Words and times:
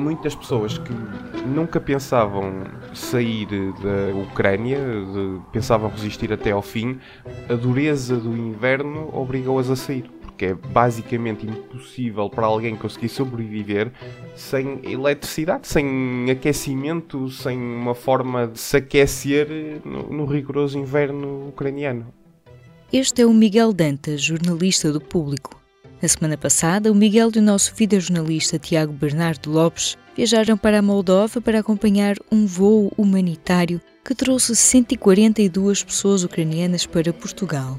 Muitas 0.00 0.34
pessoas 0.34 0.78
que 0.78 0.92
nunca 1.46 1.78
pensavam 1.78 2.64
sair 2.94 3.46
da 3.46 4.16
Ucrânia, 4.16 4.78
de, 4.78 5.40
pensavam 5.52 5.90
resistir 5.90 6.32
até 6.32 6.52
ao 6.52 6.62
fim, 6.62 6.98
a 7.48 7.54
dureza 7.54 8.16
do 8.16 8.34
inverno 8.34 9.10
obrigou-as 9.12 9.68
a 9.68 9.76
sair. 9.76 10.10
Porque 10.22 10.46
é 10.46 10.54
basicamente 10.54 11.46
impossível 11.46 12.30
para 12.30 12.46
alguém 12.46 12.74
conseguir 12.74 13.10
sobreviver 13.10 13.92
sem 14.34 14.80
eletricidade, 14.84 15.68
sem 15.68 16.30
aquecimento, 16.30 17.28
sem 17.28 17.58
uma 17.58 17.94
forma 17.94 18.46
de 18.46 18.58
se 18.58 18.78
aquecer 18.78 19.82
no, 19.84 20.04
no 20.04 20.24
rigoroso 20.24 20.78
inverno 20.78 21.48
ucraniano. 21.48 22.06
Este 22.90 23.20
é 23.20 23.26
o 23.26 23.34
Miguel 23.34 23.74
Dantas, 23.74 24.22
jornalista 24.22 24.90
do 24.90 25.00
Público. 25.00 25.59
Na 26.02 26.08
semana 26.08 26.38
passada, 26.38 26.90
o 26.90 26.94
Miguel 26.94 27.30
e 27.36 27.38
o 27.40 27.42
nosso 27.42 27.74
videojornalista 27.74 28.58
Tiago 28.58 28.90
Bernardo 28.90 29.50
Lopes 29.50 29.98
viajaram 30.16 30.56
para 30.56 30.78
a 30.78 30.82
Moldova 30.82 31.42
para 31.42 31.58
acompanhar 31.58 32.16
um 32.32 32.46
voo 32.46 32.90
humanitário 32.96 33.82
que 34.02 34.14
trouxe 34.14 34.56
142 34.56 35.84
pessoas 35.84 36.24
ucranianas 36.24 36.86
para 36.86 37.12
Portugal. 37.12 37.78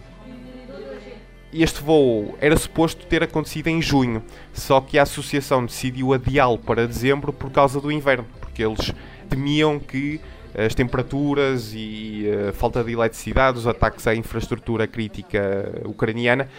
Este 1.52 1.82
voo 1.82 2.38
era 2.40 2.56
suposto 2.56 3.08
ter 3.08 3.24
acontecido 3.24 3.70
em 3.70 3.82
junho, 3.82 4.24
só 4.54 4.80
que 4.80 5.00
a 5.00 5.04
associação 5.04 5.66
decidiu 5.66 6.14
adiá-lo 6.14 6.60
para 6.60 6.88
dezembro 6.88 7.34
por 7.34 7.50
causa 7.50 7.82
do 7.82 7.92
inverno, 7.92 8.28
porque 8.40 8.64
eles 8.64 8.94
temiam 9.30 9.80
que 9.80 10.22
as 10.54 10.76
temperaturas 10.76 11.72
e 11.74 12.26
a 12.50 12.54
falta 12.54 12.84
de 12.84 12.92
eletricidade, 12.92 13.58
os 13.58 13.66
ataques 13.66 14.06
à 14.06 14.14
infraestrutura 14.14 14.86
crítica 14.86 15.82
ucraniana 15.86 16.50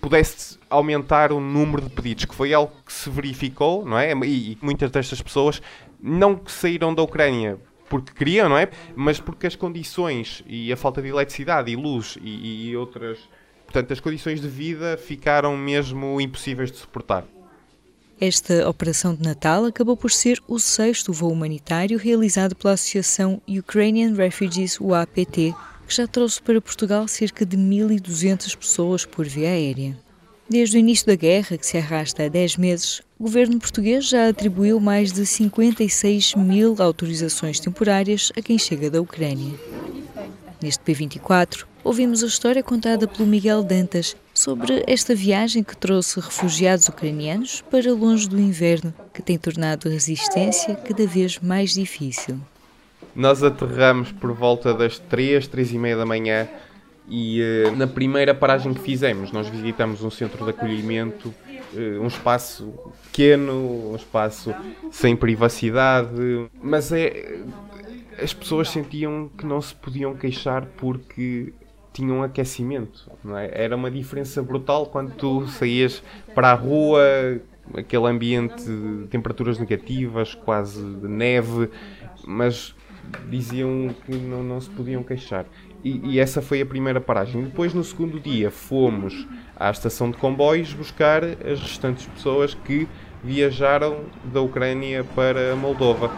pudesse 0.00 0.58
aumentar 0.68 1.32
o 1.32 1.40
número 1.40 1.82
de 1.82 1.90
pedidos, 1.90 2.24
que 2.24 2.34
foi 2.34 2.54
algo 2.54 2.72
que 2.84 2.92
se 2.92 3.10
verificou, 3.10 3.84
não 3.84 3.98
é? 3.98 4.12
E, 4.24 4.56
muitas 4.62 4.90
destas 4.90 5.20
pessoas 5.20 5.60
não 6.02 6.40
saíram 6.46 6.94
da 6.94 7.02
Ucrânia 7.02 7.58
porque 7.90 8.12
queriam, 8.12 8.48
não 8.48 8.56
é? 8.56 8.70
Mas 8.94 9.20
porque 9.20 9.46
as 9.48 9.56
condições 9.56 10.44
e 10.46 10.72
a 10.72 10.76
falta 10.76 11.02
de 11.02 11.08
eletricidade 11.08 11.70
e 11.70 11.76
luz 11.76 12.16
e, 12.22 12.70
e 12.70 12.76
outras. 12.76 13.18
Portanto, 13.66 13.92
as 13.92 14.00
condições 14.00 14.40
de 14.40 14.48
vida 14.48 14.96
ficaram 14.96 15.56
mesmo 15.56 16.20
impossíveis 16.20 16.70
de 16.70 16.78
suportar. 16.78 17.24
Esta 18.20 18.68
operação 18.68 19.14
de 19.14 19.22
Natal 19.22 19.64
acabou 19.64 19.96
por 19.96 20.10
ser 20.10 20.40
o 20.46 20.58
sexto 20.58 21.12
voo 21.12 21.32
humanitário 21.32 21.98
realizado 21.98 22.54
pela 22.54 22.74
Associação 22.74 23.40
Ukrainian 23.48 24.14
Refugees 24.14 24.78
UAPT, 24.78 25.54
que 25.90 25.96
já 25.96 26.06
trouxe 26.06 26.40
para 26.40 26.60
Portugal 26.60 27.08
cerca 27.08 27.44
de 27.44 27.56
1.200 27.56 28.56
pessoas 28.56 29.04
por 29.04 29.26
via 29.26 29.48
aérea. 29.48 29.98
Desde 30.48 30.76
o 30.76 30.78
início 30.78 31.04
da 31.04 31.16
guerra, 31.16 31.58
que 31.58 31.66
se 31.66 31.78
arrasta 31.78 32.22
há 32.22 32.28
10 32.28 32.58
meses, 32.58 33.02
o 33.18 33.24
governo 33.24 33.58
português 33.58 34.08
já 34.08 34.28
atribuiu 34.28 34.78
mais 34.78 35.12
de 35.12 35.26
56 35.26 36.36
mil 36.36 36.76
autorizações 36.78 37.58
temporárias 37.58 38.30
a 38.36 38.40
quem 38.40 38.56
chega 38.56 38.88
da 38.88 39.00
Ucrânia. 39.00 39.52
Neste 40.62 40.80
P24, 40.84 41.64
ouvimos 41.82 42.22
a 42.22 42.28
história 42.28 42.62
contada 42.62 43.08
pelo 43.08 43.26
Miguel 43.26 43.64
Dantas 43.64 44.14
sobre 44.32 44.84
esta 44.86 45.12
viagem 45.12 45.64
que 45.64 45.76
trouxe 45.76 46.20
refugiados 46.20 46.86
ucranianos 46.86 47.64
para 47.68 47.92
longe 47.92 48.28
do 48.28 48.38
inverno, 48.38 48.94
que 49.12 49.22
tem 49.22 49.36
tornado 49.36 49.88
a 49.88 49.90
resistência 49.90 50.76
cada 50.76 51.04
vez 51.04 51.40
mais 51.40 51.74
difícil. 51.74 52.38
Nós 53.14 53.42
aterramos 53.42 54.12
por 54.12 54.32
volta 54.32 54.72
das 54.72 54.98
3, 54.98 55.46
3 55.46 55.72
e 55.72 55.78
meia 55.78 55.96
da 55.96 56.06
manhã 56.06 56.48
e 57.08 57.42
uh, 57.42 57.76
na 57.76 57.88
primeira 57.88 58.32
paragem 58.32 58.72
que 58.72 58.80
fizemos 58.80 59.32
nós 59.32 59.48
visitamos 59.48 60.04
um 60.04 60.10
centro 60.10 60.44
de 60.44 60.50
acolhimento, 60.50 61.34
uh, 61.74 62.00
um 62.00 62.06
espaço 62.06 62.72
pequeno, 63.04 63.90
um 63.90 63.96
espaço 63.96 64.54
sem 64.92 65.16
privacidade, 65.16 66.48
mas 66.62 66.92
é 66.92 67.40
as 68.22 68.34
pessoas 68.34 68.68
sentiam 68.68 69.30
que 69.36 69.46
não 69.46 69.60
se 69.60 69.74
podiam 69.74 70.14
queixar 70.14 70.66
porque 70.76 71.52
tinham 71.92 72.22
aquecimento, 72.22 73.10
é? 73.36 73.64
Era 73.64 73.74
uma 73.74 73.90
diferença 73.90 74.42
brutal 74.42 74.86
quando 74.86 75.12
tu 75.14 75.46
saías 75.48 76.02
para 76.34 76.50
a 76.50 76.54
rua, 76.54 77.02
aquele 77.74 78.06
ambiente 78.06 78.62
de 78.64 79.06
temperaturas 79.08 79.58
negativas, 79.58 80.34
quase 80.34 80.82
de 80.82 81.08
neve, 81.08 81.68
mas 82.24 82.74
diziam 83.29 83.95
que 84.05 84.15
não, 84.15 84.43
não 84.43 84.59
se 84.61 84.69
podiam 84.69 85.03
queixar. 85.03 85.45
E, 85.83 86.01
e, 86.03 86.19
essa 86.19 86.41
foi 86.41 86.61
a 86.61 86.65
primeira 86.65 86.99
paragem. 86.99 87.43
Depois, 87.43 87.73
no 87.73 87.83
segundo 87.83 88.19
dia, 88.19 88.49
fomos 88.49 89.27
à 89.55 89.69
estação 89.69 90.09
de 90.09 90.17
comboios 90.17 90.73
buscar 90.73 91.23
as 91.23 91.59
restantes 91.59 92.05
pessoas 92.07 92.53
que 92.53 92.87
viajaram 93.23 94.05
da 94.23 94.41
Ucrânia 94.41 95.03
para 95.15 95.53
a 95.53 95.55
Moldova. 95.55 96.11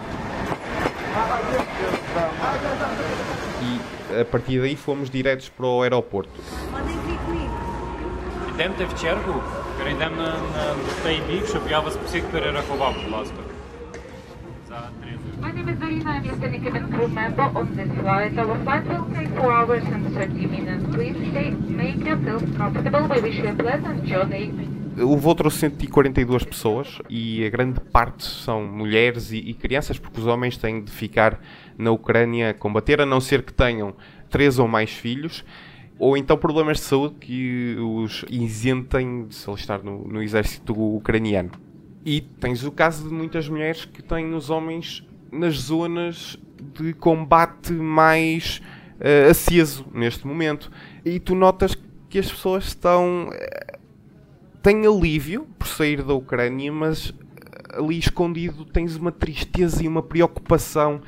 E 3.61 4.21
a 4.21 4.25
partir 4.25 4.61
daí 4.61 4.75
fomos 4.75 5.09
diretos 5.09 5.49
para 5.49 5.65
o 5.65 5.81
aeroporto. 5.81 6.31
Йдемте 8.57 8.85
в 8.85 8.99
чергу, 8.99 9.43
перейдемо 9.77 10.15
на, 10.15 10.29
на 10.29 10.75
той 11.03 11.21
бік, 11.29 11.47
щоб 11.47 11.61
я 11.69 11.79
вас 11.79 11.95
всіх 12.05 12.23
перерахував, 12.23 12.95
будь 13.03 13.13
ласка. 13.13 13.50
My 15.42 15.50
name 15.50 15.68
is 15.70 15.78
Zarina. 15.78 16.06
I'm 16.06 16.24
your 16.24 16.36
cabin 16.36 16.92
crew 16.92 17.08
member 17.08 17.42
on 17.42 17.74
this 17.74 17.90
flight. 17.98 18.38
Our 18.38 18.56
flight 18.62 18.86
will 18.86 19.06
take 19.12 19.28
4 19.36 19.52
hours 19.52 19.82
and 19.86 20.14
30 20.14 20.46
minutes. 20.46 20.84
Please 20.94 21.16
stay, 21.30 21.50
make 21.50 21.98
yourself 22.06 22.44
comfortable. 22.56 23.08
We 23.08 23.20
wish 23.20 23.38
you 23.38 23.48
a 23.48 23.54
pleasant 23.54 24.04
journey. 24.06 24.52
Trouxe 25.36 25.58
142 25.58 26.44
pessoas 26.44 26.98
e 27.10 27.44
a 27.44 27.50
grande 27.50 27.80
parte 27.80 28.24
são 28.24 28.64
mulheres 28.64 29.32
e, 29.32 29.38
e, 29.38 29.52
crianças, 29.52 29.98
porque 29.98 30.20
os 30.20 30.26
homens 30.28 30.56
têm 30.56 30.84
de 30.84 30.92
ficar 30.92 31.40
na 31.76 31.90
Ucrânia 31.90 32.50
a 32.50 32.54
combater, 32.54 33.00
a 33.00 33.06
não 33.06 33.20
ser 33.20 33.42
que 33.42 33.52
tenham 33.52 33.96
três 34.30 34.60
ou 34.60 34.68
mais 34.68 34.92
filhos, 34.92 35.44
ou 35.98 36.16
então 36.16 36.36
problemas 36.36 36.76
de 36.76 36.84
saúde 36.84 37.16
que 37.18 37.76
os 37.80 38.24
isentem 38.30 39.26
de 39.26 39.34
se 39.34 39.50
alistar 39.50 39.82
no, 39.82 40.06
no 40.06 40.22
exército 40.22 40.72
ucraniano. 40.72 41.50
E 42.04 42.20
tens 42.20 42.62
o 42.62 42.70
caso 42.70 43.08
de 43.08 43.12
muitas 43.12 43.48
mulheres 43.48 43.84
que 43.84 44.02
têm 44.02 44.34
os 44.34 44.48
homens 44.48 45.04
nas 45.32 45.54
zonas 45.54 46.38
de 46.78 46.92
combate 46.92 47.72
mais 47.72 48.60
uh, 49.00 49.30
aceso 49.30 49.86
neste 49.92 50.26
momento. 50.26 50.70
E 51.04 51.18
tu 51.18 51.34
notas 51.34 51.74
que 52.08 52.18
as 52.18 52.30
pessoas 52.30 52.66
estão. 52.66 53.28
Uh, 53.28 53.78
têm 54.62 54.86
alívio 54.86 55.48
por 55.58 55.66
sair 55.66 56.02
da 56.02 56.14
Ucrânia, 56.14 56.70
mas 56.70 57.12
ali 57.72 57.98
escondido 57.98 58.64
tens 58.64 58.96
uma 58.96 59.10
tristeza 59.10 59.82
e 59.82 59.88
uma 59.88 60.02
preocupação 60.02 61.00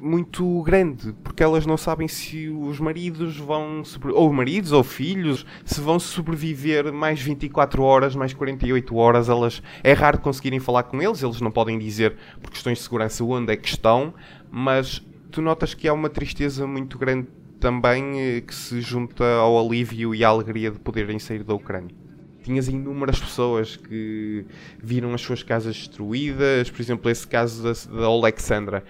muito 0.00 0.62
grande, 0.62 1.12
porque 1.24 1.42
elas 1.42 1.66
não 1.66 1.76
sabem 1.76 2.08
se 2.08 2.48
os 2.48 2.80
maridos 2.80 3.36
vão, 3.36 3.82
ou 4.14 4.32
maridos 4.32 4.72
ou 4.72 4.82
filhos, 4.82 5.44
se 5.64 5.80
vão 5.80 5.98
sobreviver 5.98 6.92
mais 6.92 7.20
24 7.20 7.82
horas, 7.82 8.14
mais 8.14 8.32
48 8.32 8.96
horas. 8.96 9.28
Elas 9.28 9.62
é 9.82 9.92
raro 9.92 10.18
conseguirem 10.18 10.60
falar 10.60 10.84
com 10.84 11.02
eles, 11.02 11.22
eles 11.22 11.40
não 11.40 11.50
podem 11.50 11.78
dizer 11.78 12.16
por 12.40 12.50
questões 12.50 12.78
de 12.78 12.84
segurança 12.84 13.24
onde 13.24 13.52
é 13.52 13.56
que 13.56 13.68
estão, 13.68 14.14
mas 14.50 15.04
tu 15.30 15.42
notas 15.42 15.74
que 15.74 15.88
há 15.88 15.92
uma 15.92 16.08
tristeza 16.08 16.66
muito 16.66 16.98
grande 16.98 17.28
também 17.60 18.20
eh, 18.20 18.40
que 18.40 18.54
se 18.54 18.80
junta 18.80 19.24
ao 19.24 19.58
alívio 19.58 20.14
e 20.14 20.24
à 20.24 20.28
alegria 20.28 20.70
de 20.70 20.78
poderem 20.78 21.18
sair 21.18 21.42
da 21.42 21.54
Ucrânia 21.54 21.94
tinhas 22.48 22.66
inúmeras 22.66 23.20
pessoas 23.20 23.76
que 23.76 24.46
viram 24.82 25.12
as 25.12 25.20
suas 25.20 25.42
casas 25.42 25.76
destruídas, 25.76 26.70
por 26.70 26.80
exemplo, 26.80 27.10
esse 27.10 27.26
caso 27.26 27.62
da, 27.62 28.00
da 28.00 28.06
Alexandra, 28.06 28.84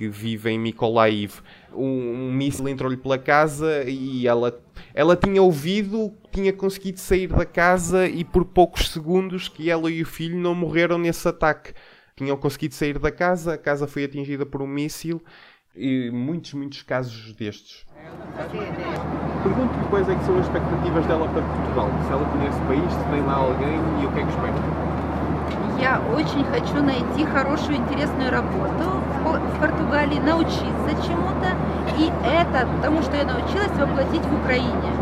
que 0.00 0.08
vive 0.08 0.48
em 0.48 0.58
Mykolaiv. 0.58 1.42
Um, 1.74 1.84
um 1.84 2.32
míssil 2.32 2.66
entrou-lhe 2.70 2.96
pela 2.96 3.18
casa 3.18 3.84
e 3.86 4.26
ela, 4.26 4.58
ela 4.94 5.14
tinha 5.14 5.42
ouvido, 5.42 6.10
tinha 6.32 6.54
conseguido 6.54 6.98
sair 6.98 7.26
da 7.26 7.44
casa 7.44 8.06
e 8.06 8.24
por 8.24 8.46
poucos 8.46 8.88
segundos 8.90 9.46
que 9.46 9.68
ela 9.68 9.90
e 9.90 10.00
o 10.00 10.06
filho 10.06 10.38
não 10.38 10.54
morreram 10.54 10.96
nesse 10.96 11.28
ataque. 11.28 11.74
Tinham 12.16 12.34
conseguido 12.38 12.72
sair 12.72 12.98
da 12.98 13.10
casa, 13.10 13.52
a 13.52 13.58
casa 13.58 13.86
foi 13.86 14.04
atingida 14.04 14.46
por 14.46 14.62
um 14.62 14.66
míssil 14.66 15.22
e 15.76 16.10
muitos, 16.10 16.54
muitos 16.54 16.82
casos 16.82 17.34
destes. 17.34 17.84
Pergunto-lhe 19.42 19.84
quais 19.90 20.08
é 20.08 20.14
que 20.14 20.24
são 20.24 20.38
as 20.38 20.46
expectativas 20.46 21.04
dela 21.04 21.28
para 21.28 21.42
Portugal. 21.42 21.90
Se 22.06 22.12
ela 22.12 22.24
conhece 22.24 22.58
o 22.58 22.66
país, 22.66 22.90
se 22.90 23.10
tem 23.10 23.20
lá 23.20 23.34
alguém 23.34 23.76
e 24.02 24.06
o 24.06 24.12
que 24.12 24.20
é 24.20 24.24
que 24.24 24.30
espera. 24.30 24.89
Я 25.80 25.98
очень 26.14 26.44
хочу 26.44 26.82
найти 26.82 27.24
хорошую, 27.24 27.76
интересную 27.76 28.30
работу 28.30 29.00
в 29.24 29.60
Португалии, 29.60 30.18
научиться 30.18 30.90
чему-то. 31.06 31.56
И 31.96 32.12
это, 32.22 32.66
потому 32.76 33.00
что 33.00 33.16
я 33.16 33.24
научилась 33.24 33.72
воплотить 33.78 34.22
в 34.22 34.34
Украине. 34.42 34.92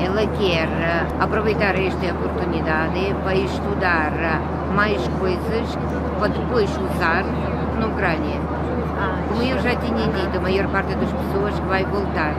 Ela 0.00 0.26
quer 0.26 0.68
eh, 0.68 1.06
aproveitar 1.20 1.76
esta 1.76 2.12
oportunidade 2.12 3.14
para 3.22 3.36
estudar 3.36 4.12
eh, 4.12 4.40
mais 4.74 4.98
coisas 5.20 5.78
para 6.18 6.28
depois 6.28 6.68
usar 6.70 7.22
na 7.78 7.86
Ucrânia. 7.86 8.40
Como 9.28 9.42
eu 9.42 9.58
já 9.60 9.76
tinha 9.76 10.08
dito, 10.08 10.36
a 10.36 10.40
maior 10.40 10.66
parte 10.68 10.96
das 10.96 11.12
pessoas 11.12 11.54
que 11.54 11.66
vai 11.68 11.84
voltar. 11.84 12.34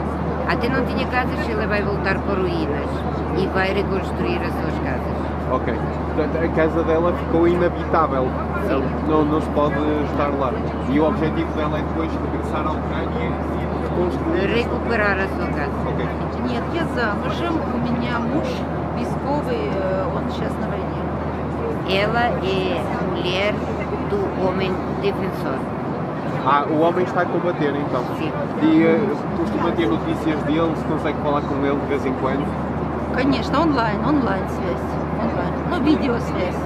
Até 0.50 0.68
não 0.68 0.86
tinha 0.86 1.08
casas, 1.08 1.48
ela 1.50 1.66
vai 1.66 1.82
voltar 1.82 2.20
para 2.20 2.36
ruínas 2.36 2.90
e 3.38 3.48
vai 3.48 3.74
reconstruir 3.74 4.42
as 4.44 4.52
suas 4.54 4.78
casas. 4.84 5.13
Ok. 5.51 5.75
Portanto, 6.15 6.45
a 6.45 6.49
casa 6.49 6.83
dela 6.85 7.13
ficou 7.13 7.49
inabitável. 7.49 8.27
Sim. 8.69 8.83
Não, 9.09 9.25
não 9.25 9.41
se 9.41 9.49
pode 9.51 9.75
estar 10.13 10.29
lá. 10.39 10.53
E 10.91 11.01
o 11.01 11.07
objetivo 11.07 11.51
dela 11.55 11.79
é 11.79 11.83
depois 11.83 12.11
regressar 12.13 12.67
à 12.67 12.73
Ucrânia 12.73 13.33
e 13.55 13.83
reconstruir. 13.83 14.55
Recuperar 14.55 15.19
a 15.19 15.29
sua 15.29 15.47
casa. 15.47 15.73
Ok. 15.87 16.07
Нет, 16.49 16.63
я 16.75 16.85
замужем, 16.95 17.55
у 17.75 17.79
меня 17.79 18.19
муж 18.19 18.49
військовый, 18.99 19.71
э, 19.73 20.05
он 20.15 20.31
сейчас 20.31 20.53
на 20.61 20.69
войне. 20.69 20.99
Ela 21.89 22.31
é 22.43 22.83
mulher 23.11 23.55
do 24.11 24.19
homem 24.43 24.73
defensor. 25.03 25.59
Ah, 26.45 26.65
o 26.69 26.81
homem 26.81 27.05
está 27.05 27.23
a 27.23 27.27
combater 27.27 27.75
então. 27.75 28.03
Sim. 28.19 28.33
E 28.63 28.85
eh, 28.85 29.01
costuma 29.37 29.71
ter 29.73 29.87
notícias 29.87 30.43
dele, 30.45 30.73
se 30.77 30.85
consegue 30.85 31.19
falar 31.23 31.43
com 31.43 31.55
ele 31.65 31.77
de 31.77 31.87
vez 31.87 32.05
em 32.07 32.13
quando. 32.15 32.47
Конечно, 33.15 33.61
онлайн, 33.61 33.99
онлайн 34.05 34.45
связь. 34.49 35.02
Онлайн. 35.24 35.54
Ну, 35.70 35.76
видеосвязь. 35.84 36.60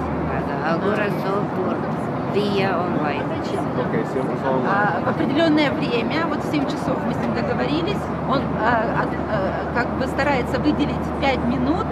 Ok, 3.78 3.94
sempre 4.12 4.36
só 4.42 4.50
online. 4.50 4.68
А, 4.68 5.00
в 5.04 5.08
определенное 5.08 5.70
время, 5.72 6.26
вот 6.28 6.44
в 6.44 6.50
7 6.50 6.66
часов 6.66 6.96
мы 7.06 7.14
с 7.14 7.16
ним 7.16 7.34
договорились, 7.34 7.98
он 8.28 8.40
а, 8.60 9.06
а, 9.30 9.74
как 9.74 9.88
бы 9.98 10.06
старается 10.06 10.58
выделить 10.58 10.96
5 11.20 11.44
минут, 11.46 11.86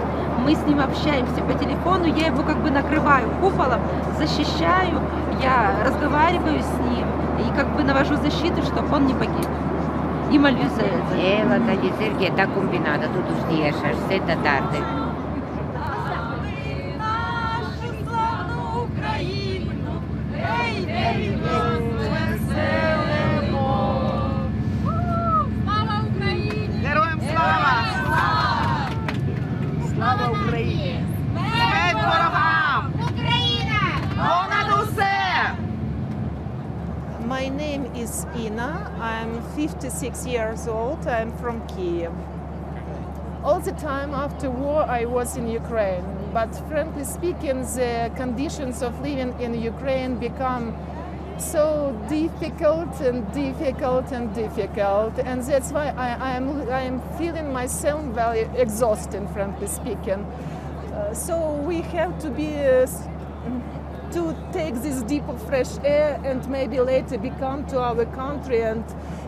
мы 0.45 0.53
с 0.53 0.63
ним 0.67 0.79
общаемся 0.79 1.41
по 1.41 1.53
телефону, 1.53 2.05
я 2.05 2.27
его 2.27 2.43
как 2.43 2.57
бы 2.57 2.69
накрываю 2.69 3.29
куполом, 3.41 3.81
защищаю, 4.17 5.01
я 5.41 5.83
разговариваю 5.85 6.61
с 6.61 6.79
ним 6.89 7.07
и 7.39 7.57
как 7.57 7.67
бы 7.75 7.83
навожу 7.83 8.15
защиту, 8.17 8.61
чтобы 8.63 8.95
он 8.95 9.07
не 9.07 9.13
погиб. 9.13 9.47
И 10.31 10.37
молюсь 10.37 10.71
за 10.75 10.81
это. 10.81 11.15
Ela 11.15 11.57
está 11.57 11.71
a 11.71 11.77
dizer 11.77 12.13
que 12.19 12.25
está 12.25 12.45
combinada 12.47 13.07
todos 13.07 13.31
os 13.31 13.47
dias 13.49 13.75
56 39.97 40.27
years 40.27 40.67
old. 40.67 41.07
I'm 41.07 41.35
from 41.37 41.65
Kiev. 41.67 42.13
All 43.43 43.59
the 43.59 43.71
time 43.71 44.13
after 44.13 44.47
war, 44.47 44.83
I 44.83 45.05
was 45.05 45.37
in 45.37 45.47
Ukraine. 45.47 46.05
But 46.31 46.53
frankly 46.69 47.03
speaking, 47.03 47.61
the 47.63 48.11
conditions 48.15 48.83
of 48.83 48.93
living 49.01 49.33
in 49.39 49.59
Ukraine 49.59 50.17
become 50.17 50.75
so 51.39 51.97
difficult 52.09 52.93
and 53.01 53.25
difficult 53.33 54.11
and 54.11 54.35
difficult. 54.35 55.17
And 55.17 55.41
that's 55.41 55.71
why 55.71 55.87
I, 55.97 56.35
I'm, 56.35 56.47
I'm 56.69 57.01
feeling 57.17 57.51
myself 57.51 58.03
very 58.13 58.41
exhausted, 58.55 59.27
frankly 59.33 59.65
speaking. 59.65 60.21
Uh, 60.93 61.11
so 61.15 61.53
we 61.69 61.81
have 61.97 62.19
to 62.19 62.29
be 62.29 62.53
uh, 62.53 62.85
to 64.11 64.35
take 64.53 64.75
this 64.75 65.01
deep 65.03 65.27
of 65.27 65.41
fresh 65.47 65.73
air 65.83 66.21
and 66.23 66.47
maybe 66.49 66.79
later 66.79 67.17
become 67.17 67.65
to 67.65 67.79
our 67.79 68.05
country 68.05 68.61
and 68.61 68.85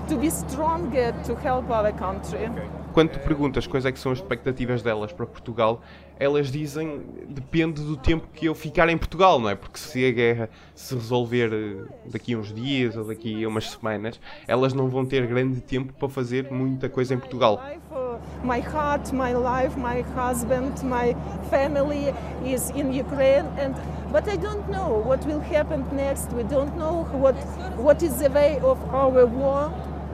to 0.09 0.17
be 0.17 0.29
stronger 0.31 1.13
to 1.23 1.35
help 1.35 1.69
our 1.69 1.93
country. 1.93 2.49
Quando 2.93 3.11
tu 3.11 3.19
perguntas 3.19 3.67
quais 3.67 3.85
é 3.85 3.91
que 3.91 3.99
são 3.99 4.11
as 4.11 4.17
expectativas 4.17 4.81
delas 4.81 5.13
para 5.13 5.25
Portugal, 5.25 5.81
elas 6.19 6.51
dizem 6.51 7.01
depende 7.29 7.81
do 7.81 7.95
tempo 7.95 8.27
que 8.33 8.47
eu 8.47 8.55
ficar 8.55 8.89
em 8.89 8.97
Portugal, 8.97 9.39
não 9.39 9.49
é? 9.49 9.55
Porque 9.55 9.77
se 9.77 10.05
a 10.05 10.11
guerra 10.11 10.49
se 10.73 10.95
resolver 10.95 11.51
eh, 11.53 12.09
daqui 12.11 12.33
a 12.33 12.37
uns 12.39 12.51
dias 12.53 12.97
ou 12.97 13.05
daqui 13.05 13.43
a 13.43 13.47
umas 13.47 13.69
semanas, 13.69 14.19
elas 14.47 14.73
não 14.73 14.89
vão 14.89 15.05
ter 15.05 15.25
grande 15.27 15.61
tempo 15.61 15.93
para 15.93 16.09
fazer 16.09 16.51
muita 16.51 16.89
coisa 16.89 17.13
em 17.13 17.19
Portugal. 17.19 17.61
Uh, 17.91 18.19
my 18.43 18.59
heart, 18.59 19.13
my 19.13 19.33
life, 19.33 19.77
my 19.77 20.01
husband, 20.15 20.73
my 20.83 21.15
family 21.49 22.13
is 22.43 22.71
in 22.71 22.91
Ukraine, 22.91 23.45
and 23.59 23.75
but 24.11 24.27
I 24.27 24.35
don't 24.35 24.67
know 24.69 25.03
what 25.05 25.25
will 25.25 25.39
happen 25.39 25.85
next. 25.93 26.33
We 26.33 26.43
don't 26.43 26.75
know 26.75 27.05
what 27.13 27.35
what 27.77 28.03
is 28.03 28.17
the 28.17 28.29
way 28.29 28.59
of 28.61 28.77
our 28.93 29.25
war, 29.25 29.71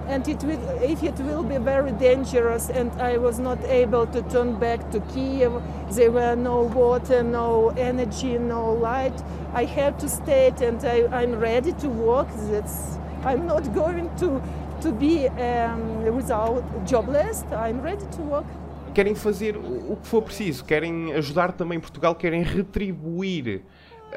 and 0.08 0.28
it 0.28 0.44
will 0.44 0.60
if 0.82 1.04
it 1.04 1.20
will 1.20 1.44
be 1.44 1.58
very 1.58 1.92
dangerous. 1.92 2.70
And 2.70 2.92
I 3.02 3.18
was 3.18 3.40
not 3.40 3.64
able 3.66 4.08
to 4.08 4.22
turn 4.24 4.60
back 4.60 4.92
to 4.92 5.00
Kiev. 5.14 5.52
There 5.92 6.12
were 6.12 6.36
no 6.36 6.62
water, 6.62 7.24
no 7.24 7.70
energy, 7.78 8.38
no 8.38 8.74
light. 8.74 9.18
I 9.54 9.66
have 9.66 9.98
to 10.00 10.10
stay, 10.10 10.54
and 10.62 10.84
I, 10.86 11.08
I'm 11.12 11.40
ready 11.40 11.74
to 11.74 11.90
work. 11.90 12.28
That's 12.50 12.98
I'm 13.24 13.48
not 13.48 13.74
going 13.74 14.10
to 14.18 14.42
to 14.82 14.92
be 14.92 15.28
um, 15.28 16.16
without 16.16 16.64
jobless. 16.86 17.44
I'm 17.52 17.82
ready 17.82 18.06
to 18.18 18.22
work. 18.22 18.46
Querem 18.94 19.14
fazer 19.14 19.58
o 19.58 19.98
que 19.98 20.08
for 20.08 20.22
preciso, 20.22 20.64
querem 20.64 21.12
ajudar 21.14 21.52
também 21.52 21.78
Portugal, 21.82 22.16
querem 22.16 22.42
retribuir 22.44 23.64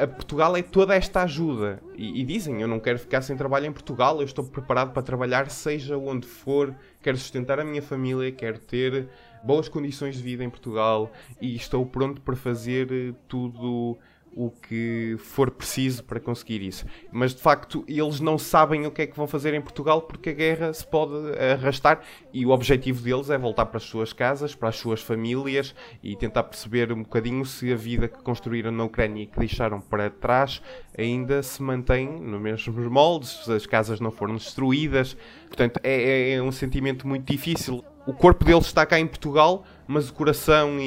a 0.01 0.07
Portugal 0.07 0.57
é 0.57 0.63
toda 0.63 0.95
esta 0.95 1.23
ajuda. 1.23 1.83
E, 1.97 2.21
e 2.21 2.25
dizem, 2.25 2.61
eu 2.61 2.69
não 2.69 2.79
quero 2.79 2.99
ficar 2.99 3.23
sem 3.23 3.37
trabalho 3.37 3.67
em 3.67 3.73
Portugal, 3.73 4.19
eu 4.19 4.25
estou 4.25 4.45
preparado 4.45 4.93
para 4.93 5.03
trabalhar 5.03 5.51
seja 5.51 5.97
onde 5.97 6.27
for, 6.27 6.75
quero 7.03 7.17
sustentar 7.17 7.59
a 7.59 7.65
minha 7.65 7.83
família, 7.83 8.31
quero 8.33 8.59
ter 8.59 9.09
boas 9.43 9.69
condições 9.69 10.17
de 10.17 10.23
vida 10.23 10.45
em 10.45 10.51
Portugal 10.51 11.11
e 11.41 11.55
estou 11.55 11.85
pronto 11.87 12.21
para 12.21 12.37
fazer 12.37 12.91
eh, 12.91 13.15
tudo 13.29 13.97
o 14.35 14.51
que 14.51 15.17
for 15.19 15.51
preciso 15.51 16.05
para 16.05 16.21
conseguir 16.21 16.63
isso. 16.63 16.85
Mas 17.11 17.35
de 17.35 17.41
facto 17.41 17.85
eles 17.89 18.21
não 18.21 18.39
sabem 18.39 18.87
o 18.87 18.91
que 18.91 19.03
é 19.03 19.07
que 19.07 19.17
vão 19.17 19.27
fazer 19.27 19.55
em 19.55 19.61
Portugal 19.61 20.03
porque 20.03 20.31
a 20.31 20.33
guerra 20.33 20.73
se 20.73 20.87
pode 20.87 21.13
arrastar 21.39 22.01
e 22.33 22.47
o 22.47 22.51
objetivo 22.51 23.03
deles 23.03 23.31
é 23.31 23.39
voltar 23.39 23.67
para 23.67 23.79
as 23.79 23.85
suas 23.85 24.13
casas, 24.13 24.55
para 24.55 24.69
as 24.69 24.77
suas 24.77 25.01
famílias 25.03 25.75
e 26.03 26.15
tentar 26.17 26.45
perceber 26.45 26.93
um 26.93 27.03
bocadinho 27.03 27.45
se 27.45 27.73
a 27.73 27.77
vida 27.77 28.09
que 28.09 28.23
construíram 28.23 28.71
na 28.71 28.85
Ucrânia 28.85 29.23
e 29.23 29.27
que 29.27 29.39
deixaram 29.39 29.81
para 29.81 30.11
trás 30.11 30.63
ainda 30.97 31.43
se 31.43 31.63
mantém 31.63 32.09
nos 32.09 32.41
mesmos 32.41 32.87
moldes, 32.91 33.45
se 33.45 33.53
as 33.53 33.67
casas 33.67 34.01
não 34.01 34.11
foram 34.11 34.35
destruídas. 34.35 35.17
Portanto, 35.47 35.81
é, 35.83 35.93
é- 35.93 36.35
é 36.35 36.43
um 36.43 36.53
sentimento 36.53 37.07
muito 37.07 37.31
difícil. 37.31 37.85
O 38.09 38.13
corpo 38.15 38.43
deles 38.43 38.65
está 38.65 38.87
cá 38.87 38.99
em 38.99 39.07
Portugal, 39.07 39.65
mas 39.87 40.09
o 40.09 40.15
coração 40.15 40.79
e, 40.81 40.83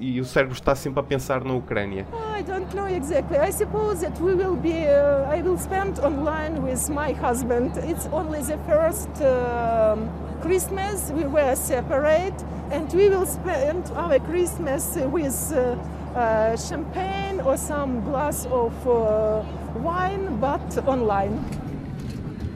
e- 0.00 0.14
e 0.16 0.20
o 0.22 0.24
cérebro 0.24 0.54
está 0.54 0.74
sempre 0.74 0.98
a 1.00 1.02
pensar 1.02 1.44
na 1.44 1.52
Ucrânia. 1.52 2.06
I 2.34 2.42
don't 2.42 2.74
know 2.74 2.88
exactly. 2.88 3.36
I 3.36 3.52
suppose 3.52 4.00
that 4.00 4.18
we 4.22 4.32
will 4.34 4.56
be. 4.56 4.86
Uh, 4.86 5.30
I 5.30 5.42
will 5.42 5.58
spend 5.58 6.00
online 6.02 6.60
with 6.62 6.88
my 6.88 7.12
husband. 7.12 7.72
It's 7.86 8.08
only 8.10 8.40
the 8.40 8.56
first 8.66 9.10
um 9.20 10.08
Christmas 10.40 11.12
we 11.14 11.24
were 11.26 11.54
separate, 11.54 12.34
and 12.72 12.90
we 12.94 13.10
will 13.10 13.26
spend 13.26 13.84
our 13.94 14.18
Christmas 14.20 14.96
with 15.12 15.36
uh, 15.52 15.76
uh, 16.18 16.56
champagne 16.56 17.42
or 17.44 17.58
some 17.58 18.00
glass 18.00 18.46
of 18.50 18.72
uh, 18.88 19.42
wine, 19.82 20.38
but 20.40 20.88
online. 20.88 21.38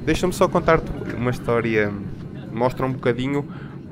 Deixa-me 0.07 0.33
só 0.33 0.49
contar-te 0.49 0.91
uma 1.15 1.31
história. 1.31 1.93
Mostra 2.53 2.87
um 2.87 2.93
bocadinho 2.93 3.47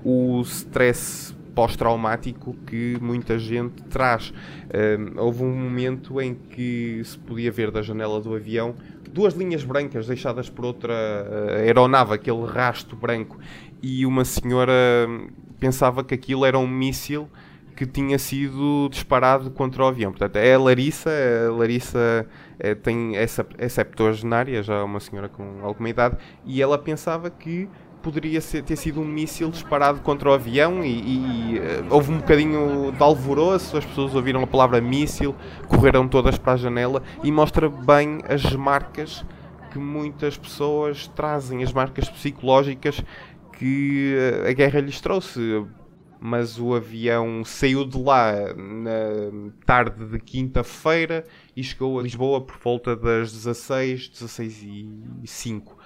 o 0.05 0.41
stress 0.43 1.35
pós-traumático 1.55 2.55
que 2.67 2.99
muita 3.01 3.39
gente 3.39 3.83
traz. 3.85 4.33
Hum, 4.67 5.15
houve 5.17 5.43
um 5.43 5.55
momento 5.55 6.21
em 6.21 6.35
que 6.35 7.01
se 7.05 7.19
podia 7.19 7.51
ver 7.51 7.71
da 7.71 7.81
janela 7.81 8.21
do 8.21 8.35
avião 8.35 8.75
duas 9.17 9.33
linhas 9.33 9.65
brancas 9.65 10.07
deixadas 10.07 10.51
por 10.51 10.67
outra 10.67 10.93
eh, 10.93 11.63
aeronave, 11.63 12.13
aquele 12.13 12.45
rasto 12.45 12.95
branco, 12.95 13.39
e 13.83 14.05
uma 14.05 14.27
senhora 14.27 14.73
hum, 15.09 15.29
pensava 15.59 16.05
que 16.05 16.13
aquilo 16.13 16.45
era 16.45 16.59
um 16.59 16.67
míssil 16.67 17.27
que 17.75 17.87
tinha 17.87 18.19
sido 18.19 18.89
disparado 18.91 19.51
contra 19.51 19.83
o 19.85 19.87
avião. 19.87 20.11
Portanto, 20.11 20.37
é 20.37 20.55
a 20.55 20.59
Larissa, 20.59 21.11
a 21.49 21.53
Larissa 21.53 22.27
eh, 22.59 22.75
tem 22.75 23.17
essa, 23.17 23.47
é 23.57 23.69
septuagenária, 23.69 24.63
já 24.63 24.75
é 24.75 24.83
uma 24.83 25.01
senhora 25.01 25.31
com 25.31 25.61
alguma 25.63 25.89
idade, 25.89 26.19
e 26.45 26.61
ela 26.61 26.77
pensava 26.77 27.31
que 27.31 27.69
poderia 28.07 28.41
ser- 28.41 28.63
ter 28.63 28.77
sido 28.77 29.01
um 29.01 29.05
míssil 29.05 29.51
disparado 29.51 30.01
contra 30.01 30.31
o 30.31 30.33
avião 30.33 30.85
e, 30.85 31.55
e, 31.55 31.59
eh, 31.59 31.83
houve 31.91 32.13
um 32.13 32.19
bocadinho 32.19 32.93
de 32.93 33.03
alvoroço, 33.03 33.77
as 33.77 33.85
pessoas 33.85 34.15
ouviram 34.15 34.45
a 34.45 34.47
palavra 34.47 34.81
míssil, 34.81 35.35
correram 35.67 36.07
todas 36.07 36.39
para 36.39 36.53
a 36.53 36.57
janela 36.57 37.03
e 37.25 37.33
mostra 37.33 37.69
bem 37.69 38.21
as 38.29 38.45
marcas 38.55 39.25
que 39.73 39.79
muitas 39.81 40.39
pessoas 40.39 41.09
trazem, 41.09 41.65
as 41.65 41.73
marcas 41.73 42.09
psicológicas 42.09 43.03
que 43.59 44.15
eh, 44.17 44.51
a 44.51 44.53
guerra 44.53 44.79
lhes 44.81 45.01
trouxe 45.01 45.67
mas 46.21 46.59
o 46.59 46.75
avião 46.75 47.45
saiu 47.45 47.85
de 47.85 48.01
lá 48.01 48.33
na 48.55 49.51
tarde 49.65 50.07
de 50.07 50.19
quinta-feira 50.19 51.25
e 51.55 51.63
chegou 51.63 51.99
a 51.99 52.03
Lisboa 52.03 52.41
por 52.41 52.57
volta 52.57 52.97
das 52.97 53.33
16, 53.33 54.09
16 54.09 54.63
e 54.63 55.27
5. 55.27 55.77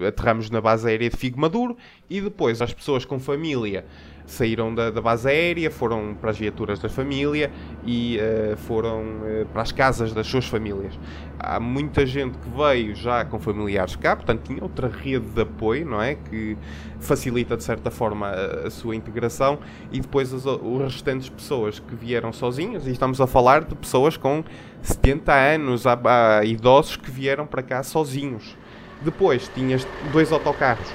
Aterramos 0.00 0.50
na 0.50 0.60
base 0.60 0.88
aérea 0.88 1.10
de 1.10 1.16
Figo 1.16 1.40
Maduro 1.40 1.76
e 2.08 2.20
depois 2.20 2.60
as 2.62 2.72
pessoas 2.72 3.04
com 3.04 3.18
família 3.18 3.84
saíram 4.26 4.74
da, 4.74 4.90
da, 4.90 5.00
base 5.00 5.28
aérea, 5.28 5.70
foram 5.70 6.14
para 6.14 6.30
as 6.30 6.38
viaturas 6.38 6.78
da 6.78 6.88
família 6.88 7.50
e 7.84 8.18
uh, 8.18 8.56
foram 8.56 9.02
uh, 9.02 9.46
para 9.52 9.62
as 9.62 9.72
casas 9.72 10.12
das 10.12 10.26
suas 10.26 10.46
famílias. 10.46 10.98
Há 11.38 11.58
muita 11.58 12.06
gente 12.06 12.38
que 12.38 12.48
veio 12.48 12.94
já 12.94 13.24
com 13.24 13.38
familiares 13.38 13.96
cá, 13.96 14.16
portanto 14.16 14.42
tinha 14.44 14.62
outra 14.62 14.88
rede 14.88 15.26
de 15.26 15.42
apoio, 15.42 15.86
não 15.86 16.00
é? 16.00 16.14
Que 16.14 16.56
facilita 17.00 17.56
de 17.56 17.64
certa 17.64 17.90
forma 17.90 18.28
a, 18.28 18.66
a 18.68 18.70
sua 18.70 18.94
integração 18.94 19.58
e 19.90 20.00
depois 20.00 20.32
as, 20.32 20.46
as 20.46 20.92
restantes 20.92 21.28
pessoas 21.28 21.78
que 21.78 21.94
vieram 21.94 22.32
sozinhas, 22.32 22.86
e 22.86 22.92
estamos 22.92 23.20
a 23.20 23.26
falar 23.26 23.64
de 23.64 23.74
pessoas 23.74 24.16
com 24.16 24.44
70 24.82 25.32
anos, 25.32 25.86
há, 25.86 25.98
há 26.04 26.44
idosos 26.44 26.96
que 26.96 27.10
vieram 27.10 27.46
para 27.46 27.62
cá 27.62 27.82
sozinhos. 27.82 28.56
Depois 29.04 29.48
tinhas 29.54 29.86
dois 30.12 30.32
autocarros 30.32 30.88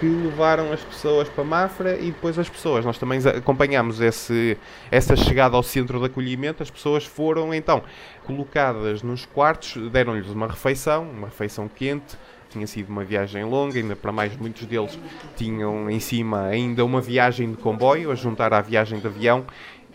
que 0.00 0.06
levaram 0.06 0.72
as 0.72 0.80
pessoas 0.80 1.28
para 1.28 1.44
Mafra 1.44 1.98
e 1.98 2.06
depois 2.06 2.38
as 2.38 2.48
pessoas. 2.48 2.86
Nós 2.86 2.96
também 2.96 3.20
acompanhamos 3.28 4.00
esse, 4.00 4.56
essa 4.90 5.14
chegada 5.14 5.54
ao 5.56 5.62
centro 5.62 5.98
de 5.98 6.06
acolhimento. 6.06 6.62
As 6.62 6.70
pessoas 6.70 7.04
foram 7.04 7.52
então 7.52 7.82
colocadas 8.24 9.02
nos 9.02 9.26
quartos, 9.26 9.90
deram-lhes 9.90 10.30
uma 10.30 10.46
refeição, 10.46 11.02
uma 11.02 11.26
refeição 11.26 11.68
quente. 11.68 12.16
Tinha 12.48 12.66
sido 12.66 12.88
uma 12.88 13.04
viagem 13.04 13.44
longa, 13.44 13.78
ainda 13.78 13.94
para 13.94 14.10
mais 14.10 14.36
muitos 14.36 14.66
deles 14.66 14.98
tinham 15.36 15.88
em 15.88 16.00
cima 16.00 16.46
ainda 16.46 16.84
uma 16.84 17.00
viagem 17.00 17.50
de 17.52 17.56
comboio 17.58 18.10
a 18.10 18.14
juntar 18.16 18.52
à 18.52 18.60
viagem 18.60 18.98
de 18.98 19.06
avião 19.06 19.44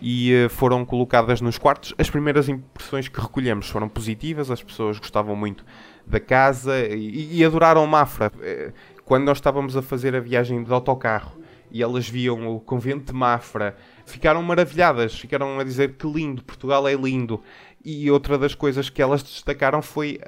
e 0.02 0.46
uh, 0.46 0.50
foram 0.50 0.86
colocadas 0.86 1.42
nos 1.42 1.58
quartos. 1.58 1.94
As 1.98 2.10
primeiras 2.10 2.48
impressões 2.48 3.08
que 3.08 3.20
recolhemos 3.20 3.68
foram 3.70 3.90
positivas, 3.90 4.52
as 4.52 4.64
pessoas 4.64 5.00
gostavam 5.00 5.36
muito 5.36 5.66
da 6.06 6.20
casa 6.20 6.80
e, 6.88 7.38
e 7.38 7.46
adoraram 7.46 7.86
Mafra. 7.88 8.32
Uh, 8.36 8.74
quando 9.04 9.26
nós 9.26 9.38
estávamos 9.38 9.78
a 9.78 9.82
fazer 9.82 10.16
a 10.16 10.20
viagem 10.20 10.64
de 10.64 10.74
autocarro 10.74 11.40
e 11.72 11.84
elas 11.84 12.08
viam 12.08 12.56
o 12.56 12.60
convento 12.60 13.12
de 13.12 13.14
Mafra, 13.14 13.76
ficaram 14.06 14.42
maravilhadas, 14.42 15.18
ficaram 15.20 15.60
a 15.60 15.64
dizer 15.64 15.94
que 15.94 16.08
lindo, 16.08 16.44
Portugal 16.44 16.88
é 16.88 16.94
lindo. 16.94 17.42
E 17.84 18.10
outra 18.10 18.38
das 18.38 18.56
coisas 18.56 18.90
que 18.90 19.02
elas 19.02 19.22
destacaram 19.22 19.82
foi 19.82 20.20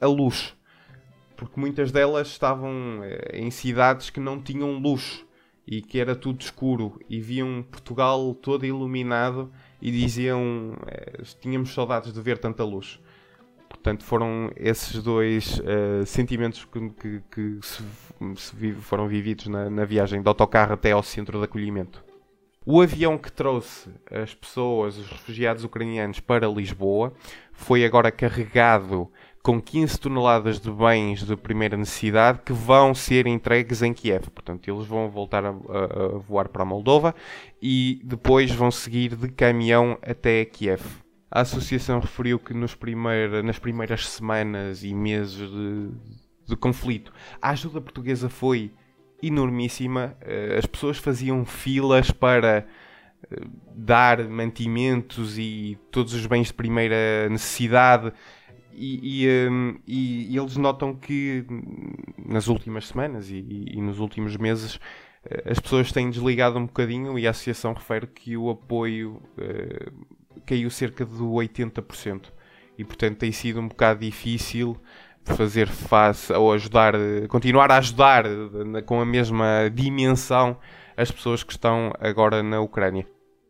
a 0.00 0.06
luz, 0.06 0.54
porque 1.36 1.58
muitas 1.58 1.90
delas 1.90 2.28
estavam 2.28 3.00
eh, 3.02 3.30
em 3.34 3.50
cidades 3.50 4.10
que 4.10 4.20
não 4.20 4.40
tinham 4.40 4.78
luz 4.78 5.24
e 5.66 5.82
que 5.82 5.98
era 5.98 6.14
tudo 6.14 6.40
escuro 6.40 7.00
e 7.08 7.20
viam 7.20 7.64
Portugal 7.70 8.34
todo 8.34 8.64
iluminado 8.64 9.50
e 9.80 9.90
diziam 9.90 10.76
eh, 10.86 11.22
tínhamos 11.40 11.72
saudades 11.72 12.12
de 12.12 12.20
ver 12.20 12.38
tanta 12.38 12.64
luz. 12.64 13.00
Portanto, 13.68 14.04
foram 14.04 14.50
esses 14.56 15.02
dois 15.02 15.60
uh, 15.60 16.04
sentimentos 16.06 16.64
que, 16.64 16.90
que, 16.90 17.22
que 17.30 17.58
se, 17.62 17.82
se 18.36 18.56
vive, 18.56 18.80
foram 18.80 19.06
vividos 19.06 19.46
na, 19.46 19.70
na 19.70 19.84
viagem 19.84 20.22
de 20.22 20.28
autocarro 20.28 20.74
até 20.74 20.92
ao 20.92 21.02
centro 21.02 21.38
de 21.38 21.44
acolhimento. 21.44 22.04
O 22.68 22.80
avião 22.80 23.16
que 23.16 23.30
trouxe 23.30 23.88
as 24.10 24.34
pessoas, 24.34 24.98
os 24.98 25.08
refugiados 25.08 25.62
ucranianos, 25.62 26.18
para 26.18 26.48
Lisboa 26.48 27.12
foi 27.52 27.84
agora 27.84 28.10
carregado 28.10 29.08
com 29.40 29.62
15 29.62 30.00
toneladas 30.00 30.58
de 30.58 30.68
bens 30.72 31.22
de 31.22 31.36
primeira 31.36 31.76
necessidade 31.76 32.40
que 32.44 32.52
vão 32.52 32.92
ser 32.92 33.28
entregues 33.28 33.82
em 33.82 33.94
Kiev. 33.94 34.28
Portanto, 34.30 34.68
eles 34.68 34.84
vão 34.84 35.08
voltar 35.08 35.44
a, 35.44 35.50
a, 35.50 35.52
a 35.52 36.18
voar 36.18 36.48
para 36.48 36.62
a 36.62 36.66
Moldova 36.66 37.14
e 37.62 38.00
depois 38.02 38.50
vão 38.50 38.72
seguir 38.72 39.14
de 39.14 39.28
caminhão 39.28 39.96
até 40.02 40.44
Kiev. 40.44 40.82
A 41.36 41.40
associação 41.40 42.00
referiu 42.00 42.38
que 42.38 42.54
nos 42.54 42.74
primeira, 42.74 43.42
nas 43.42 43.58
primeiras 43.58 44.08
semanas 44.08 44.82
e 44.82 44.94
meses 44.94 45.36
de, 45.36 45.90
de 46.46 46.56
conflito, 46.56 47.12
a 47.42 47.50
ajuda 47.50 47.78
portuguesa 47.78 48.30
foi 48.30 48.72
enormíssima. 49.22 50.16
Eh, 50.22 50.56
as 50.58 50.64
pessoas 50.64 50.96
faziam 50.96 51.44
filas 51.44 52.10
para 52.10 52.66
eh, 53.30 53.40
dar 53.70 54.26
mantimentos 54.26 55.36
e 55.36 55.78
todos 55.90 56.14
os 56.14 56.24
bens 56.24 56.46
de 56.46 56.54
primeira 56.54 57.28
necessidade. 57.28 58.14
E, 58.72 59.26
e, 59.26 59.48
um, 59.50 59.78
e, 59.86 60.34
eles 60.38 60.56
notam 60.56 60.94
que 60.94 61.44
nas 62.26 62.48
últimas 62.48 62.88
semanas 62.88 63.28
e, 63.30 63.44
e, 63.74 63.82
nos 63.82 63.98
últimos 63.98 64.38
meses 64.38 64.80
eh, 65.22 65.50
as 65.50 65.60
pessoas 65.60 65.92
têm 65.92 66.08
desligado 66.08 66.58
um 66.58 66.64
bocadinho 66.64 67.18
e 67.18 67.26
a 67.26 67.30
associação 67.30 67.74
refere 67.74 68.06
que 68.06 68.38
o 68.38 68.48
apoio 68.48 69.20
caiu 70.46 70.70
cerca 70.70 71.04
de 71.04 71.12
80%. 71.12 72.26
E 72.78 72.84
portanto 72.84 73.18
tem 73.18 73.32
sido 73.32 73.60
um 73.60 73.68
bocado 73.68 74.00
difícil 74.00 74.76
fazer 75.24 75.68
face 75.68 76.32
ou 76.32 76.52
ajudar, 76.52 76.94
continuar 77.28 77.70
a 77.70 77.78
ajudar 77.78 78.24
com 78.84 79.00
a 79.00 79.04
mesma 79.04 79.70
dimensão 79.72 80.56
as 80.96 81.10
pessoas 81.10 81.42
que 81.42 81.52
estão 81.52 81.92
agora 82.00 82.42
na 82.42 82.60
Ucrânia. 82.60 83.06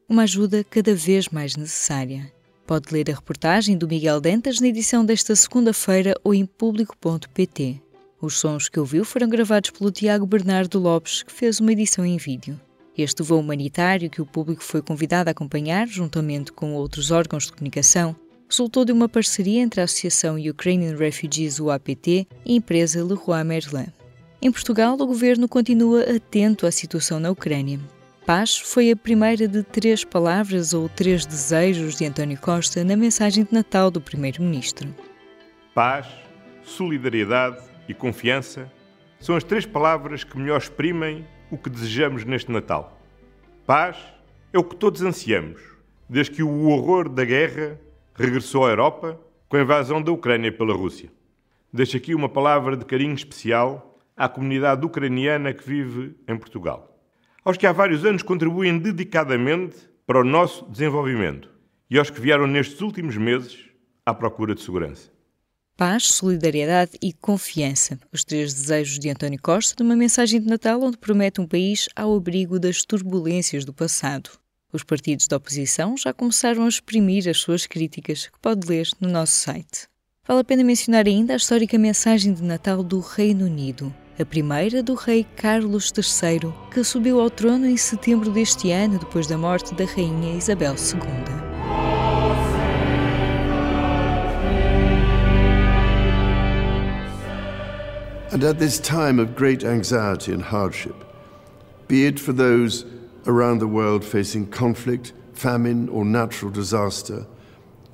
Uma 0.09 0.23
ajuda 0.23 0.65
cada 0.65 0.95
vez 0.95 1.29
mais 1.29 1.57
necessária. 1.57 2.33
Pode 2.67 2.93
ler 2.93 3.11
a 3.11 3.15
reportagem 3.15 3.77
do 3.77 3.87
Miguel 3.87 4.21
Dentas 4.21 4.61
na 4.61 4.67
edição 4.69 5.05
desta 5.05 5.37
segunda-feira 5.37 6.15
ou 6.25 6.35
em 6.35 6.45
público.pt. 6.45 7.81
Os 8.21 8.39
sons 8.39 8.69
que 8.69 8.81
ouviu 8.81 9.05
foram 9.05 9.29
gravados 9.29 9.71
pelo 9.71 9.91
Tiago 9.91 10.27
Bernardo 10.27 10.79
Lopes, 10.79 11.23
que 11.23 11.33
fez 11.33 11.61
uma 11.61 11.73
edição 11.73 12.05
em 12.05 12.17
vídeo. 12.17 12.59
Este 12.97 13.23
voo 13.23 13.41
humanitário, 13.41 14.09
que 14.09 14.23
o 14.23 14.27
público 14.27 14.65
foi 14.65 14.81
convidado 14.81 15.29
a 15.29 15.33
acompanhar, 15.33 15.87
juntamente 15.87 16.51
com 16.51 16.73
outros 16.73 17.11
órgãos 17.11 17.45
de 17.45 17.53
comunicação, 17.53 18.17
resultou 18.49 18.87
de 18.87 18.93
uma 18.93 19.09
parceria 19.09 19.61
entre 19.61 19.83
a 19.83 19.85
Associação 19.85 20.37
Ukrainian 20.39 20.97
Refugees 20.97 21.61
UAPT 21.61 22.27
e 22.45 22.53
a 22.53 22.57
empresa 22.57 23.05
Leroy 23.05 23.45
Merlin. 23.45 23.89
Em 24.41 24.51
Portugal, 24.51 24.95
o 24.95 25.07
governo 25.07 25.47
continua 25.47 26.03
atento 26.05 26.67
à 26.67 26.71
situação 26.71 27.21
na 27.21 27.31
Ucrânia. 27.31 27.79
Paz 28.25 28.57
foi 28.57 28.91
a 28.91 28.97
primeira 28.97 29.47
de 29.47 29.63
três 29.63 30.03
palavras 30.03 30.73
ou 30.73 30.89
três 30.89 31.27
desejos 31.27 31.97
de 31.97 32.07
António 32.07 32.39
Costa 32.41 32.83
na 32.83 32.97
mensagem 32.97 33.45
de 33.45 33.53
Natal 33.53 33.91
do 33.91 34.01
Primeiro-Ministro. 34.01 34.89
Paz, 35.75 36.07
solidariedade 36.65 37.59
e 37.89 37.95
confiança 37.95 38.71
são 39.21 39.37
as 39.37 39.45
três 39.45 39.67
palavras 39.67 40.25
que 40.25 40.39
melhor 40.39 40.59
exprimem 40.59 41.25
o 41.51 41.57
que 41.57 41.71
desejamos 41.71 42.25
neste 42.25 42.51
Natal. 42.51 43.01
Paz 43.67 43.97
é 44.53 44.59
o 44.59 44.65
que 44.65 44.77
todos 44.77 45.03
ansiamos, 45.03 45.61
desde 46.09 46.33
que 46.33 46.43
o 46.43 46.69
horror 46.69 47.09
da 47.09 47.25
guerra 47.25 47.81
regressou 48.15 48.67
à 48.67 48.71
Europa 48.71 49.21
com 49.49 49.57
a 49.57 49.61
invasão 49.61 50.03
da 50.03 50.11
Ucrânia 50.11 50.51
pela 50.51 50.75
Rússia. 50.75 51.11
Deixo 51.73 51.97
aqui 51.97 52.15
uma 52.15 52.29
palavra 52.29 52.77
de 52.77 52.85
carinho 52.85 53.15
especial 53.15 53.99
à 54.17 54.29
comunidade 54.29 54.85
ucraniana 54.85 55.53
que 55.53 55.67
vive 55.69 56.17
em 56.27 56.37
Portugal. 56.37 56.99
Aos 57.45 57.57
que 57.57 57.67
há 57.67 57.73
vários 57.73 58.05
anos 58.05 58.23
contribuem 58.23 58.79
dedicadamente 58.79 59.77
para 60.07 60.21
o 60.21 60.25
nosso 60.25 60.65
desenvolvimento 60.71 61.51
e 61.91 61.99
aos 61.99 62.11
que 62.11 62.21
vieram 62.21 62.47
nestes 62.47 62.81
últimos 62.81 63.17
meses 63.17 63.69
à 64.05 64.15
procura 64.15 64.55
de 64.55 64.63
segurança. 64.63 65.16
Paz, 65.77 66.05
solidariedade 66.05 66.93
e 67.03 67.13
confiança. 67.13 67.99
Os 68.11 68.25
três 68.25 68.55
desejos 68.55 68.99
de 68.99 69.11
António 69.11 69.39
Costa 69.43 69.85
numa 69.85 69.95
mensagem 69.95 70.41
de 70.41 70.47
Natal 70.49 70.81
onde 70.83 70.97
promete 70.97 71.39
um 71.39 71.47
país 71.47 71.87
ao 71.95 72.17
abrigo 72.17 72.59
das 72.59 72.81
turbulências 72.81 73.63
do 73.63 73.75
passado. 73.75 74.31
Os 74.73 74.83
partidos 74.83 75.29
da 75.29 75.37
oposição 75.37 75.95
já 75.95 76.15
começaram 76.15 76.65
a 76.65 76.69
exprimir 76.69 77.29
as 77.29 77.41
suas 77.41 77.67
críticas, 77.67 78.27
que 78.27 78.39
pode 78.41 78.67
ler 78.67 78.89
no 78.99 79.11
nosso 79.11 79.35
site. 79.35 79.87
Vale 80.27 80.41
a 80.41 80.45
pena 80.45 80.65
mencionar 80.65 81.07
ainda 81.07 81.35
a 81.35 81.37
histórica 81.37 81.77
mensagem 81.77 82.33
de 82.33 82.43
Natal 82.43 82.83
do 82.83 82.99
Reino 83.01 83.45
Unido, 83.45 83.95
a 84.19 84.25
primeira 84.25 84.83
do 84.83 84.95
rei 84.95 85.27
Carlos 85.37 85.93
III, 85.95 86.55
que 86.73 86.83
subiu 86.83 87.21
ao 87.21 87.29
trono 87.29 87.67
em 87.67 87.77
setembro 87.77 88.31
deste 88.31 88.71
ano 88.71 88.99
depois 88.99 89.27
da 89.27 89.37
morte 89.37 89.75
da 89.75 89.85
rainha 89.85 90.39
Isabel 90.39 90.75
II. 90.75 91.46
And 98.37 98.45
at 98.45 98.59
this 98.59 98.79
time 98.79 99.19
of 99.19 99.35
great 99.35 99.65
anxiety 99.65 100.31
and 100.31 100.43
hardship, 100.43 100.95
be 101.89 102.05
it 102.05 102.21
for 102.21 102.35
those 102.35 102.85
around 103.27 103.61
the 103.61 103.67
world 103.67 104.05
facing 104.05 104.51
conflict, 104.51 105.15
famine, 105.33 105.89
or 105.89 106.05
natural 106.05 106.51
disaster, 106.51 107.25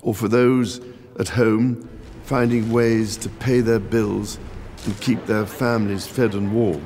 or 0.01 0.17
for 0.17 0.27
those 0.27 0.81
at 1.21 1.29
home 1.29 1.89
finding 2.25 2.73
ways 2.73 3.17
to 3.19 3.29
pay 3.29 3.61
their 3.61 3.79
bills 3.79 4.41
and 4.85 5.01
keep 5.01 5.25
their 5.27 5.47
families 5.47 6.09
fed 6.09 6.35
and 6.35 6.53
warm. 6.53 6.83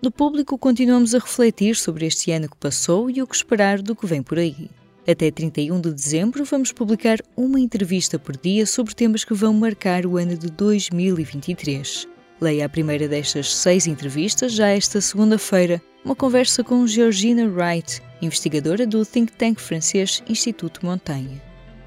No 0.00 0.12
público, 0.12 0.56
continuamos 0.56 1.14
a 1.14 1.18
refletir 1.18 1.74
sobre 1.74 2.06
este 2.06 2.30
ano 2.30 2.48
que 2.48 2.56
passou 2.58 3.10
e 3.10 3.20
o 3.20 3.26
que 3.26 3.34
esperar 3.34 3.82
do 3.82 3.96
que 3.96 4.06
vem 4.06 4.22
por 4.22 4.38
aí. 4.38 4.70
Até 5.10 5.30
31 5.30 5.80
de 5.80 5.90
dezembro, 5.90 6.44
vamos 6.44 6.70
publicar 6.70 7.18
uma 7.34 7.58
entrevista 7.58 8.18
por 8.18 8.36
dia 8.36 8.66
sobre 8.66 8.94
temas 8.94 9.24
que 9.24 9.32
vão 9.32 9.54
marcar 9.54 10.04
o 10.04 10.18
ano 10.18 10.36
de 10.36 10.50
2023. 10.50 12.06
Leia 12.38 12.66
a 12.66 12.68
primeira 12.68 13.08
destas 13.08 13.54
seis 13.54 13.86
entrevistas 13.86 14.52
já 14.52 14.68
esta 14.68 15.00
segunda-feira, 15.00 15.80
uma 16.04 16.14
conversa 16.14 16.62
com 16.62 16.86
Georgina 16.86 17.48
Wright, 17.48 18.02
investigadora 18.20 18.86
do 18.86 19.02
think 19.02 19.32
tank 19.32 19.58
francês 19.58 20.22
Instituto 20.28 20.84
Montanha. 20.84 21.42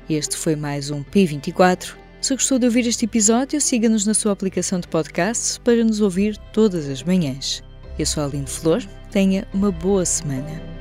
Este 0.09 0.35
foi 0.35 0.55
mais 0.55 0.89
um 0.89 1.03
P24. 1.03 1.93
Se 2.21 2.33
gostou 2.33 2.57
de 2.57 2.65
ouvir 2.65 2.87
este 2.87 3.05
episódio, 3.05 3.61
siga-nos 3.61 4.03
na 4.03 4.15
sua 4.15 4.31
aplicação 4.31 4.79
de 4.79 4.87
podcast 4.87 5.59
para 5.59 5.83
nos 5.83 6.01
ouvir 6.01 6.35
todas 6.51 6.89
as 6.89 7.03
manhãs. 7.03 7.61
Eu 7.99 8.05
sou 8.07 8.23
a 8.23 8.25
Aline 8.25 8.47
Flor, 8.47 8.81
tenha 9.11 9.47
uma 9.53 9.71
boa 9.71 10.05
semana. 10.05 10.80